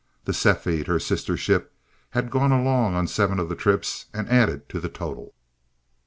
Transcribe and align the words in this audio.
The 0.25 0.33
"Cepheid," 0.33 0.87
her 0.87 0.97
sister 0.97 1.37
ship, 1.37 1.75
had 2.09 2.31
gone 2.31 2.51
along 2.51 2.95
on 2.95 3.05
seven 3.05 3.37
of 3.37 3.49
the 3.49 3.55
trips, 3.55 4.07
and 4.15 4.27
added 4.29 4.67
to 4.69 4.79
the 4.79 4.89
total. 4.89 5.35